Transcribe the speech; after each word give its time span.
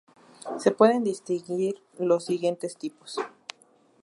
Se 0.57 0.71
pueden 0.71 1.03
distinguir 1.03 1.79
los 1.99 2.25
siguientes 2.25 2.75
tipos. 2.75 3.17